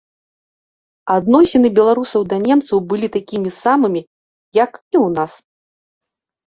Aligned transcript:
Адносіны 1.15 1.67
беларусаў 1.81 2.21
да 2.31 2.37
немцаў 2.47 2.77
былі 2.95 3.07
такімі 3.17 3.49
самымі, 3.61 4.01
як 4.63 4.71
і 4.93 4.97
ў 5.05 5.17
нас. 5.21 5.31